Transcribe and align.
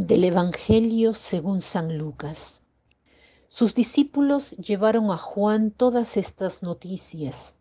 Del 0.00 0.22
Evangelio 0.22 1.12
según 1.12 1.60
San 1.60 1.98
Lucas. 1.98 2.62
Sus 3.48 3.74
discípulos 3.74 4.52
llevaron 4.52 5.10
a 5.10 5.18
Juan 5.18 5.72
todas 5.72 6.16
estas 6.16 6.62
noticias. 6.62 7.56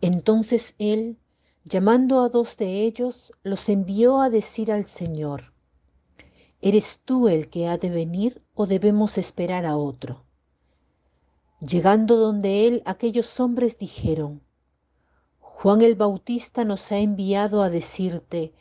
Entonces 0.00 0.74
él, 0.78 1.16
llamando 1.64 2.24
a 2.24 2.28
dos 2.28 2.56
de 2.56 2.82
ellos, 2.82 3.32
los 3.44 3.68
envió 3.68 4.20
a 4.20 4.30
decir 4.30 4.72
al 4.72 4.84
Señor, 4.84 5.52
¿Eres 6.60 7.02
tú 7.04 7.28
el 7.28 7.48
que 7.48 7.68
ha 7.68 7.78
de 7.78 7.88
venir 7.88 8.42
o 8.54 8.66
debemos 8.66 9.16
esperar 9.16 9.64
a 9.64 9.76
otro? 9.76 10.24
Llegando 11.60 12.16
donde 12.16 12.66
él, 12.66 12.82
aquellos 12.84 13.38
hombres 13.38 13.78
dijeron, 13.78 14.42
Juan 15.38 15.82
el 15.82 15.94
Bautista 15.94 16.64
nos 16.64 16.90
ha 16.90 16.98
enviado 16.98 17.62
a 17.62 17.70
decirte, 17.70 18.54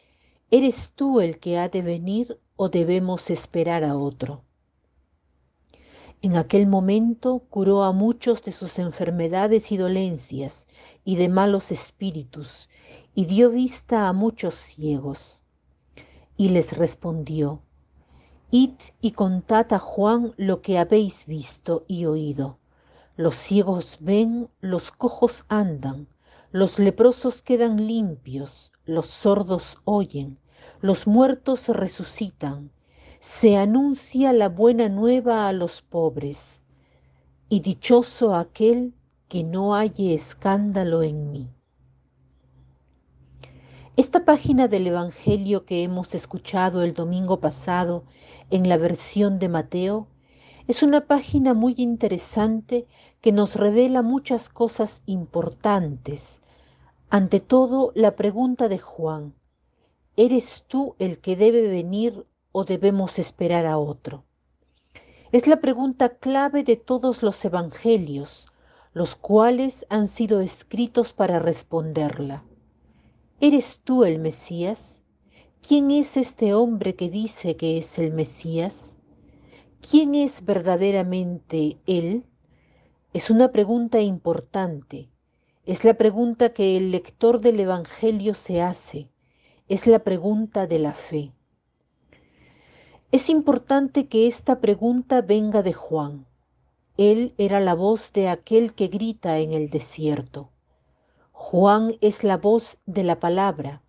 ¿eres 0.51 0.91
tú 0.95 1.21
el 1.21 1.39
que 1.39 1.57
ha 1.57 1.69
de 1.69 1.81
venir 1.81 2.39
o 2.61 2.67
debemos 2.67 3.29
esperar 3.29 3.85
a 3.85 3.95
otro? 3.95 4.43
En 6.21 6.35
aquel 6.35 6.67
momento 6.67 7.39
curó 7.49 7.83
a 7.83 7.93
muchos 7.93 8.43
de 8.43 8.51
sus 8.51 8.79
enfermedades 8.79 9.71
y 9.71 9.77
dolencias 9.77 10.67
y 11.05 11.15
de 11.15 11.29
malos 11.29 11.71
espíritus, 11.71 12.69
y 13.15 13.27
dio 13.27 13.49
vista 13.49 14.09
a 14.09 14.11
muchos 14.11 14.55
ciegos. 14.55 15.41
Y 16.35 16.49
les 16.49 16.75
respondió, 16.75 17.61
Id 18.51 18.75
y 18.99 19.11
contad 19.11 19.71
a 19.71 19.79
Juan 19.79 20.33
lo 20.35 20.61
que 20.61 20.79
habéis 20.79 21.27
visto 21.27 21.85
y 21.87 22.03
oído. 22.03 22.59
Los 23.15 23.35
ciegos 23.35 23.99
ven, 24.01 24.49
los 24.59 24.91
cojos 24.91 25.45
andan, 25.47 26.09
los 26.51 26.77
leprosos 26.77 27.41
quedan 27.41 27.87
limpios, 27.87 28.73
los 28.83 29.05
sordos 29.05 29.77
oyen, 29.85 30.37
los 30.81 31.07
muertos 31.07 31.69
resucitan, 31.69 32.71
se 33.19 33.57
anuncia 33.57 34.31
la 34.33 34.49
buena 34.49 34.89
nueva 34.89 35.47
a 35.47 35.53
los 35.53 35.81
pobres, 35.81 36.61
y 37.49 37.59
dichoso 37.59 38.35
aquel 38.35 38.93
que 39.27 39.43
no 39.43 39.73
halle 39.73 40.13
escándalo 40.13 41.03
en 41.03 41.31
mí. 41.31 41.49
Esta 43.97 44.23
página 44.23 44.69
del 44.69 44.87
Evangelio 44.87 45.65
que 45.65 45.83
hemos 45.83 46.15
escuchado 46.15 46.83
el 46.83 46.93
domingo 46.93 47.41
pasado 47.41 48.05
en 48.49 48.69
la 48.69 48.77
versión 48.77 49.39
de 49.39 49.49
Mateo 49.49 50.07
es 50.67 50.83
una 50.83 51.01
página 51.01 51.53
muy 51.53 51.73
interesante 51.77 52.87
que 53.21 53.31
nos 53.31 53.55
revela 53.55 54.01
muchas 54.01 54.47
cosas 54.47 55.03
importantes. 55.05 56.41
Ante 57.09 57.39
todo, 57.39 57.91
la 57.93 58.15
pregunta 58.15 58.69
de 58.69 58.77
Juan, 58.77 59.33
¿Eres 60.21 60.65
tú 60.67 60.97
el 60.99 61.19
que 61.19 61.37
debe 61.37 61.61
venir 61.61 62.27
o 62.51 62.65
debemos 62.65 63.19
esperar 63.19 63.65
a 63.65 63.77
otro? 63.77 64.25
Es 65.31 65.47
la 65.47 65.61
pregunta 65.61 66.17
clave 66.17 66.65
de 66.65 66.75
todos 66.75 67.23
los 67.23 67.45
evangelios, 67.45 68.47
los 68.91 69.15
cuales 69.15 69.85
han 69.87 70.09
sido 70.09 70.41
escritos 70.41 71.13
para 71.13 71.39
responderla. 71.39 72.43
¿Eres 73.39 73.79
tú 73.81 74.03
el 74.03 74.19
Mesías? 74.19 75.03
¿Quién 75.65 75.89
es 75.89 76.17
este 76.17 76.53
hombre 76.53 76.95
que 76.95 77.09
dice 77.09 77.55
que 77.55 77.77
es 77.77 77.97
el 77.97 78.11
Mesías? 78.11 78.97
¿Quién 79.89 80.15
es 80.15 80.43
verdaderamente 80.43 81.77
Él? 81.85 82.25
Es 83.13 83.29
una 83.29 83.53
pregunta 83.53 84.01
importante. 84.01 85.07
Es 85.65 85.85
la 85.85 85.93
pregunta 85.93 86.51
que 86.51 86.75
el 86.75 86.91
lector 86.91 87.39
del 87.39 87.61
Evangelio 87.61 88.33
se 88.33 88.61
hace 88.61 89.09
es 89.69 89.85
la 89.85 89.99
pregunta 89.99 90.65
de 90.65 90.79
la 90.79 90.93
fe. 90.93 91.31
Es 93.11 93.29
importante 93.29 94.07
que 94.07 94.25
esta 94.25 94.59
pregunta 94.59 95.21
venga 95.21 95.61
de 95.61 95.73
Juan. 95.73 96.25
Él 96.97 97.35
era 97.37 97.59
la 97.59 97.75
voz 97.75 98.11
de 98.11 98.27
aquel 98.29 98.73
que 98.73 98.87
grita 98.87 99.37
en 99.37 99.53
el 99.53 99.69
desierto. 99.69 100.49
Juan 101.31 101.95
es 102.01 102.23
la 102.23 102.37
voz 102.37 102.79
de 102.87 103.03
la 103.03 103.19
palabra. 103.19 103.83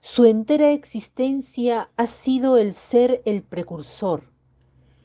Su 0.00 0.24
entera 0.24 0.72
existencia 0.72 1.88
ha 1.96 2.06
sido 2.08 2.56
el 2.56 2.74
ser 2.74 3.22
el 3.24 3.42
precursor. 3.42 4.24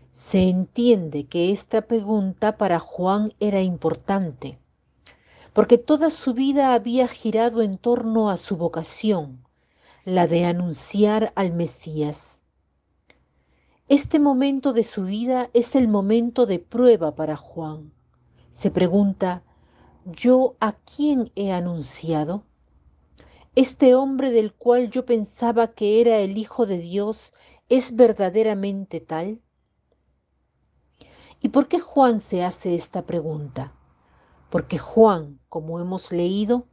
Se 0.09 0.49
entiende 0.49 1.25
que 1.25 1.51
esta 1.51 1.81
pregunta 1.83 2.57
para 2.57 2.79
Juan 2.79 3.33
era 3.39 3.61
importante, 3.61 4.57
porque 5.53 5.77
toda 5.77 6.09
su 6.09 6.33
vida 6.33 6.73
había 6.73 7.07
girado 7.07 7.61
en 7.61 7.77
torno 7.77 8.29
a 8.29 8.37
su 8.37 8.57
vocación, 8.57 9.45
la 10.05 10.25
de 10.25 10.45
anunciar 10.45 11.31
al 11.35 11.53
Mesías. 11.53 12.41
Este 13.87 14.19
momento 14.19 14.73
de 14.73 14.83
su 14.83 15.05
vida 15.05 15.51
es 15.53 15.75
el 15.75 15.87
momento 15.87 16.47
de 16.47 16.57
prueba 16.57 17.13
para 17.13 17.35
Juan. 17.35 17.93
Se 18.49 18.71
pregunta, 18.71 19.43
¿yo 20.05 20.55
a 20.59 20.73
quién 20.73 21.31
he 21.35 21.51
anunciado? 21.51 22.43
¿Este 23.53 23.93
hombre 23.93 24.31
del 24.31 24.53
cual 24.53 24.89
yo 24.89 25.05
pensaba 25.05 25.73
que 25.73 26.01
era 26.01 26.17
el 26.17 26.35
Hijo 26.37 26.65
de 26.65 26.79
Dios 26.79 27.33
es 27.69 27.95
verdaderamente 27.95 29.01
tal? 29.01 29.41
¿Y 31.41 31.49
por 31.49 31.67
qué 31.67 31.79
Juan 31.79 32.19
se 32.19 32.43
hace 32.43 32.73
esta 32.73 33.05
pregunta? 33.05 33.75
Porque 34.49 34.79
Juan, 34.79 35.39
como 35.47 35.79
hemos 35.79 36.11
leído, 36.11 36.67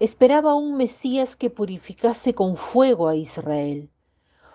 Esperaba 0.00 0.54
un 0.54 0.76
Mesías 0.76 1.36
que 1.36 1.50
purificase 1.50 2.34
con 2.34 2.56
fuego 2.56 3.08
a 3.08 3.16
Israel, 3.16 3.90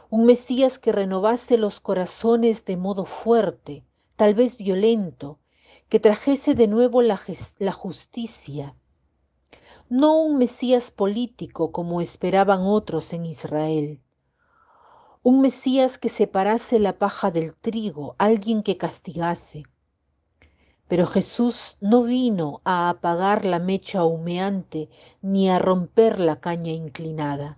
un 0.09 0.25
Mesías 0.25 0.79
que 0.79 0.91
renovase 0.91 1.57
los 1.57 1.79
corazones 1.79 2.66
de 2.66 2.78
modo 2.78 3.06
fuerte, 3.06 3.84
tal 4.16 4.35
vez 4.35 4.57
violento, 4.57 5.39
que 5.89 6.00
trajese 6.00 6.56
de 6.56 6.67
nuevo 6.67 7.01
la, 7.01 7.17
justicia. 7.72 8.75
No 9.89 10.17
un 10.17 10.38
Mesías 10.38 10.91
político 10.91 11.72
como 11.72 12.00
esperaban 12.00 12.61
otros 12.63 13.11
en 13.11 13.25
Israel, 13.25 14.01
un 15.23 15.41
Mesías 15.41 15.97
que 15.97 16.09
separase 16.09 16.79
la 16.79 16.97
paja 16.97 17.31
del 17.31 17.55
trigo, 17.55 18.16
alguien 18.17 18.61
que 18.61 18.78
castigase, 18.78 19.63
pero 20.88 21.06
Jesús 21.06 21.78
no 21.82 22.04
vino 22.04 22.62
a 22.64 22.90
apagar 22.90 23.46
la 23.46 23.60
mecha 23.60 24.04
humeante 24.04 24.90
ni 25.22 25.50
a 25.50 25.60
romper 25.60 26.20
la 26.20 26.40
caña 26.40 26.72
inclinada. 26.72 27.58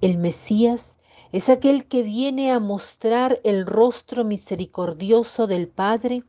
El 0.00 0.18
Mesías 0.18 0.98
es 1.32 1.48
aquel 1.48 1.86
que 1.86 2.02
viene 2.02 2.52
a 2.52 2.60
mostrar 2.60 3.40
el 3.44 3.66
rostro 3.66 4.24
misericordioso 4.24 5.46
del 5.46 5.68
Padre 5.68 6.24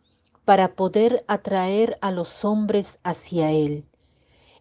para 0.46 0.76
poder 0.76 1.24
atraer 1.28 1.98
a 2.02 2.12
los 2.12 2.46
hombres 2.46 3.00
hacia 3.04 3.52
Él. 3.52 3.86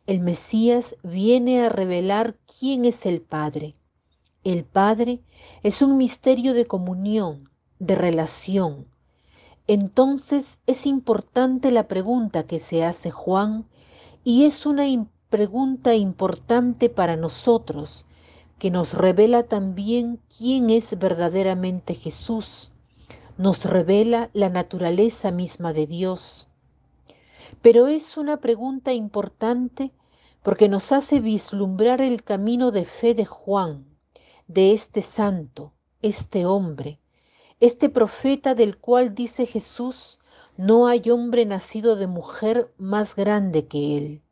El 0.07 0.21
Mesías 0.21 0.97
viene 1.03 1.63
a 1.65 1.69
revelar 1.69 2.37
quién 2.59 2.85
es 2.85 3.07
el 3.07 3.21
Padre. 3.21 3.75
El 4.45 4.65
Padre 4.65 5.21
es 5.63 5.83
un 5.83 5.97
misterio 5.97 6.55
de 6.55 6.67
comunión, 6.67 7.51
de 7.79 7.95
relación, 7.95 8.85
entonces 9.73 10.59
es 10.67 10.85
importante 10.85 11.71
la 11.71 11.87
pregunta 11.87 12.43
que 12.43 12.59
se 12.59 12.85
hace 12.85 13.13
Juan 13.13 13.69
y 14.25 14.43
es 14.43 14.67
una 14.67 14.85
pregunta 15.29 15.95
importante 15.95 16.89
para 16.89 17.15
nosotros 17.15 18.05
que 18.59 18.73
nos 18.73 18.95
revela 18.95 19.45
también 19.45 20.19
quién 20.37 20.71
es 20.71 20.99
verdaderamente 20.99 21.95
Jesús, 21.95 22.73
nos 23.39 23.65
revela 23.65 24.29
la 24.33 24.49
naturaleza 24.49 25.31
misma 25.31 25.73
de 25.73 25.87
Dios. 25.87 26.49
Pero 27.63 27.87
es 27.87 28.17
una 28.17 28.39
pregunta 28.39 28.93
importante 28.93 29.93
porque 30.43 30.69
nos 30.69 30.91
hace 30.91 31.21
vislumbrar 31.21 32.01
el 32.01 32.25
camino 32.25 32.73
de 32.73 32.87
fe 32.87 33.15
de 33.15 33.25
Juan, 33.25 33.87
de 34.49 34.73
este 34.73 35.01
santo, 35.01 35.73
este 36.03 36.45
hombre, 36.45 36.99
este 37.61 37.91
profeta 37.91 38.55
del 38.55 38.79
cual 38.79 39.15
dice 39.15 39.47
Jesús, 39.47 40.19
no 40.57 40.87
hay 40.87 41.11
hombre 41.11 41.45
nacido 41.45 41.95
de 41.95 42.07
mujer 42.07 42.73
más 42.79 43.15
grande 43.15 43.67
que 43.67 43.97
él. 43.97 44.23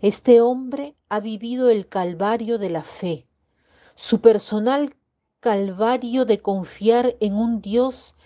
Este 0.00 0.40
hombre 0.40 0.96
ha 1.08 1.20
vivido 1.20 1.70
el 1.70 1.86
calvario 1.88 2.58
de 2.58 2.70
la 2.70 2.82
fe, 2.82 3.26
su 3.96 4.20
personal 4.20 4.94
calvario 5.40 6.24
de 6.24 6.40
confiar 6.40 7.16
en 7.20 7.34
un 7.34 7.60
Dios 7.60 8.16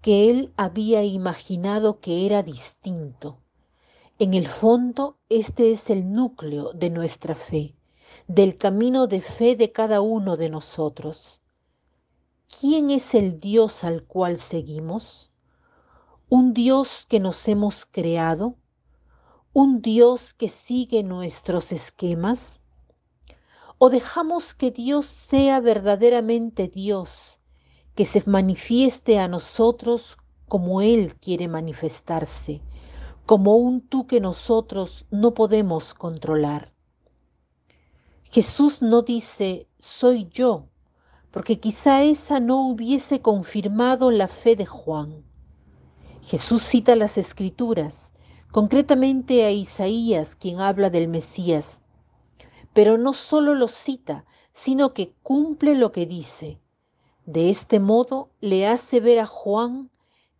que 0.00 0.30
él 0.30 0.52
había 0.56 1.04
imaginado 1.04 2.00
que 2.00 2.26
era 2.26 2.42
distinto. 2.42 3.38
En 4.18 4.34
el 4.34 4.46
fondo, 4.46 5.18
este 5.28 5.72
es 5.72 5.90
el 5.90 6.12
núcleo 6.12 6.72
de 6.72 6.90
nuestra 6.90 7.34
fe, 7.34 7.74
del 8.26 8.56
camino 8.56 9.06
de 9.06 9.20
fe 9.20 9.56
de 9.56 9.72
cada 9.72 10.00
uno 10.00 10.36
de 10.36 10.48
nosotros. 10.48 11.41
¿Quién 12.60 12.90
es 12.90 13.14
el 13.14 13.38
Dios 13.38 13.84
al 13.84 14.04
cual 14.04 14.38
seguimos? 14.38 15.32
¿Un 16.28 16.54
Dios 16.54 17.06
que 17.08 17.20
nos 17.20 17.48
hemos 17.48 17.86
creado? 17.86 18.56
¿Un 19.52 19.80
Dios 19.80 20.34
que 20.34 20.48
sigue 20.48 21.02
nuestros 21.02 21.72
esquemas? 21.72 22.62
¿O 23.78 23.90
dejamos 23.90 24.54
que 24.54 24.70
Dios 24.70 25.06
sea 25.06 25.60
verdaderamente 25.60 26.68
Dios 26.68 27.40
que 27.94 28.06
se 28.06 28.22
manifieste 28.26 29.18
a 29.18 29.28
nosotros 29.28 30.16
como 30.48 30.82
Él 30.82 31.14
quiere 31.16 31.48
manifestarse, 31.48 32.60
como 33.26 33.56
un 33.56 33.80
tú 33.80 34.06
que 34.06 34.20
nosotros 34.20 35.06
no 35.10 35.34
podemos 35.34 35.94
controlar. 35.94 36.72
Jesús 38.30 38.82
no 38.82 39.02
dice, 39.02 39.68
soy 39.78 40.28
yo, 40.30 40.68
porque 41.32 41.58
quizá 41.58 42.02
esa 42.02 42.40
no 42.40 42.68
hubiese 42.68 43.22
confirmado 43.22 44.10
la 44.10 44.28
fe 44.28 44.54
de 44.54 44.66
Juan. 44.66 45.24
Jesús 46.20 46.62
cita 46.62 46.94
las 46.94 47.18
escrituras, 47.18 48.12
concretamente 48.50 49.44
a 49.44 49.50
Isaías, 49.50 50.36
quien 50.36 50.60
habla 50.60 50.90
del 50.90 51.08
Mesías, 51.08 51.80
pero 52.74 52.98
no 52.98 53.14
solo 53.14 53.54
lo 53.54 53.66
cita, 53.66 54.24
sino 54.52 54.92
que 54.92 55.14
cumple 55.22 55.74
lo 55.74 55.90
que 55.90 56.06
dice. 56.06 56.60
De 57.24 57.48
este 57.48 57.80
modo 57.80 58.30
le 58.40 58.66
hace 58.66 59.00
ver 59.00 59.18
a 59.18 59.26
Juan 59.26 59.90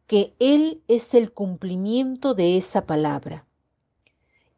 que 0.06 0.34
Él 0.38 0.82
es 0.88 1.14
el 1.14 1.32
cumplimiento 1.32 2.34
de 2.34 2.58
esa 2.58 2.86
palabra. 2.86 3.46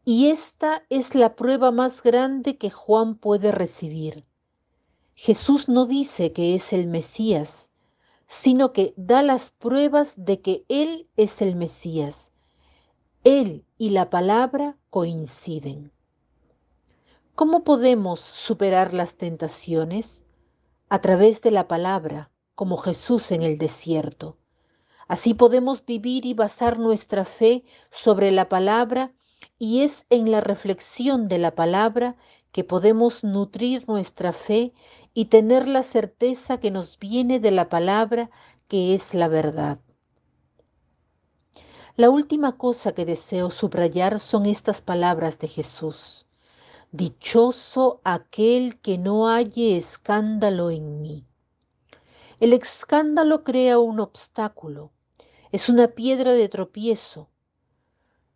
Y 0.04 0.26
esta 0.26 0.82
es 0.90 1.14
la 1.14 1.36
prueba 1.36 1.70
más 1.70 2.02
grande 2.02 2.58
que 2.58 2.70
Juan 2.70 3.14
puede 3.14 3.52
recibir. 3.52 4.26
Jesús 5.14 5.68
no 5.68 5.86
dice 5.86 6.32
que 6.32 6.54
es 6.54 6.72
el 6.72 6.88
Mesías, 6.88 7.70
sino 8.26 8.72
que 8.72 8.94
da 8.96 9.22
las 9.22 9.52
pruebas 9.52 10.14
de 10.16 10.40
que 10.40 10.64
Él 10.68 11.08
es 11.16 11.40
el 11.40 11.54
Mesías. 11.54 12.32
Él 13.22 13.64
y 13.78 13.90
la 13.90 14.10
palabra 14.10 14.76
coinciden. 14.90 15.92
¿Cómo 17.34 17.64
podemos 17.64 18.20
superar 18.20 18.92
las 18.92 19.16
tentaciones? 19.16 20.24
A 20.88 21.00
través 21.00 21.42
de 21.42 21.50
la 21.50 21.68
palabra, 21.68 22.30
como 22.54 22.76
Jesús 22.76 23.32
en 23.32 23.42
el 23.42 23.58
desierto. 23.58 24.36
Así 25.08 25.34
podemos 25.34 25.84
vivir 25.84 26.26
y 26.26 26.34
basar 26.34 26.78
nuestra 26.78 27.24
fe 27.24 27.64
sobre 27.90 28.30
la 28.30 28.48
palabra 28.48 29.12
y 29.58 29.82
es 29.82 30.06
en 30.10 30.30
la 30.30 30.40
reflexión 30.40 31.28
de 31.28 31.38
la 31.38 31.54
palabra 31.54 32.16
que 32.52 32.64
podemos 32.64 33.24
nutrir 33.24 33.88
nuestra 33.88 34.32
fe 34.32 34.72
y 35.12 35.26
tener 35.26 35.68
la 35.68 35.82
certeza 35.82 36.58
que 36.58 36.70
nos 36.70 36.98
viene 36.98 37.40
de 37.40 37.50
la 37.50 37.68
palabra 37.68 38.30
que 38.68 38.94
es 38.94 39.14
la 39.14 39.28
verdad. 39.28 39.80
La 41.96 42.10
última 42.10 42.56
cosa 42.56 42.92
que 42.92 43.04
deseo 43.04 43.50
subrayar 43.50 44.18
son 44.18 44.46
estas 44.46 44.82
palabras 44.82 45.38
de 45.38 45.46
Jesús. 45.46 46.26
Dichoso 46.90 48.00
aquel 48.02 48.80
que 48.80 48.98
no 48.98 49.28
halle 49.28 49.76
escándalo 49.76 50.70
en 50.70 51.00
mí. 51.00 51.24
El 52.40 52.52
escándalo 52.52 53.44
crea 53.44 53.78
un 53.78 54.00
obstáculo, 54.00 54.90
es 55.52 55.68
una 55.68 55.88
piedra 55.88 56.32
de 56.32 56.48
tropiezo. 56.48 57.28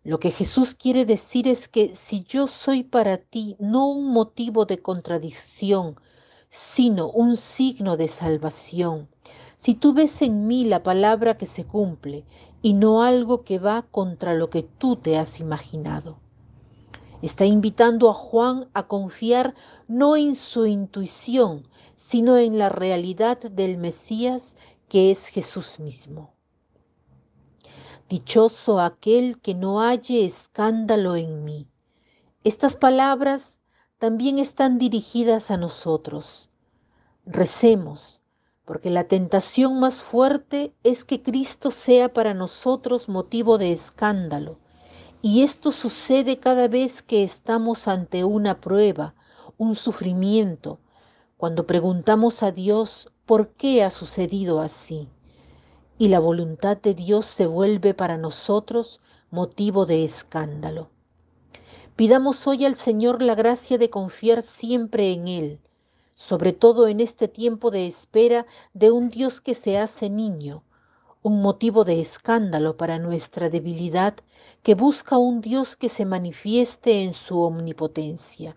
Lo 0.04 0.20
que 0.20 0.30
Jesús 0.30 0.74
quiere 0.74 1.04
decir 1.04 1.48
es 1.48 1.68
que 1.68 1.94
si 1.94 2.22
yo 2.22 2.46
soy 2.46 2.84
para 2.84 3.18
ti 3.18 3.56
no 3.58 3.88
un 3.88 4.12
motivo 4.12 4.64
de 4.64 4.80
contradicción, 4.80 5.96
sino 6.48 7.10
un 7.10 7.36
signo 7.36 7.96
de 7.96 8.08
salvación, 8.08 9.08
si 9.56 9.74
tú 9.74 9.92
ves 9.92 10.22
en 10.22 10.46
mí 10.46 10.64
la 10.64 10.84
palabra 10.84 11.36
que 11.36 11.46
se 11.46 11.64
cumple 11.64 12.24
y 12.62 12.74
no 12.74 13.02
algo 13.02 13.42
que 13.42 13.58
va 13.58 13.82
contra 13.82 14.34
lo 14.34 14.50
que 14.50 14.62
tú 14.62 14.96
te 14.96 15.18
has 15.18 15.40
imaginado. 15.40 16.20
Está 17.20 17.44
invitando 17.44 18.08
a 18.08 18.14
Juan 18.14 18.68
a 18.74 18.86
confiar 18.86 19.56
no 19.88 20.14
en 20.16 20.36
su 20.36 20.66
intuición, 20.66 21.62
sino 21.96 22.38
en 22.38 22.56
la 22.56 22.68
realidad 22.68 23.38
del 23.38 23.76
Mesías 23.78 24.54
que 24.88 25.10
es 25.10 25.26
Jesús 25.26 25.80
mismo. 25.80 26.37
Dichoso 28.08 28.80
aquel 28.80 29.40
que 29.40 29.54
no 29.54 29.80
halle 29.80 30.24
escándalo 30.24 31.16
en 31.16 31.44
mí. 31.44 31.68
Estas 32.44 32.76
palabras 32.76 33.60
también 33.98 34.38
están 34.38 34.78
dirigidas 34.78 35.50
a 35.50 35.56
nosotros. 35.56 36.50
Recemos, 37.26 38.22
porque 38.64 38.90
la 38.90 39.04
tentación 39.04 39.78
más 39.78 40.02
fuerte 40.02 40.74
es 40.82 41.04
que 41.04 41.22
Cristo 41.22 41.70
sea 41.70 42.12
para 42.12 42.34
nosotros 42.34 43.08
motivo 43.08 43.58
de 43.58 43.72
escándalo 43.72 44.58
y 45.20 45.42
esto 45.42 45.72
sucede 45.72 46.38
cada 46.38 46.68
vez 46.68 47.02
que 47.02 47.22
estamos 47.24 47.88
ante 47.88 48.24
una 48.24 48.60
prueba, 48.60 49.14
un 49.56 49.74
sufrimiento, 49.74 50.78
cuando 51.36 51.66
preguntamos 51.66 52.42
a 52.42 52.52
Dios 52.52 53.12
por 53.26 53.48
qué 53.52 53.82
ha 53.82 53.90
sucedido 53.90 54.60
así. 54.60 55.08
Y 56.00 56.08
la 56.08 56.20
voluntad 56.20 56.76
de 56.76 56.94
Dios 56.94 57.26
se 57.26 57.48
vuelve 57.48 57.92
para 57.92 58.16
nosotros 58.16 59.00
motivo 59.30 59.84
de 59.84 60.04
escándalo. 60.04 60.90
Pidamos 61.96 62.46
hoy 62.46 62.64
al 62.64 62.76
Señor 62.76 63.20
la 63.20 63.34
gracia 63.34 63.78
de 63.78 63.90
confiar 63.90 64.42
siempre 64.42 65.10
en 65.12 65.26
Él, 65.26 65.60
sobre 66.14 66.52
todo 66.52 66.86
en 66.86 67.00
este 67.00 67.26
tiempo 67.26 67.72
de 67.72 67.88
espera 67.88 68.46
de 68.74 68.92
un 68.92 69.08
Dios 69.08 69.40
que 69.40 69.54
se 69.54 69.76
hace 69.76 70.08
niño, 70.08 70.62
un 71.22 71.42
motivo 71.42 71.84
de 71.84 72.00
escándalo 72.00 72.76
para 72.76 73.00
nuestra 73.00 73.50
debilidad 73.50 74.14
que 74.62 74.76
busca 74.76 75.18
un 75.18 75.40
Dios 75.40 75.74
que 75.74 75.88
se 75.88 76.04
manifieste 76.04 77.02
en 77.02 77.12
su 77.12 77.40
omnipotencia. 77.40 78.56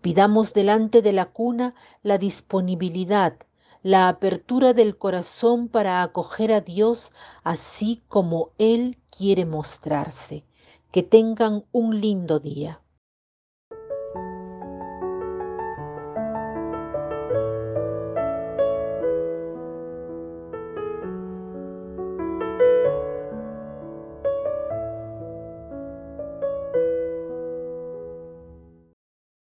Pidamos 0.00 0.54
delante 0.54 1.02
de 1.02 1.12
la 1.12 1.26
cuna 1.26 1.74
la 2.02 2.16
disponibilidad, 2.16 3.34
la 3.82 4.08
apertura 4.08 4.74
del 4.74 4.98
corazón 4.98 5.68
para 5.68 6.02
acoger 6.02 6.52
a 6.52 6.60
Dios 6.60 7.12
así 7.44 8.02
como 8.08 8.50
Él 8.58 8.98
quiere 9.10 9.46
mostrarse. 9.46 10.44
Que 10.92 11.02
tengan 11.02 11.64
un 11.72 12.00
lindo 12.00 12.40
día. 12.40 12.80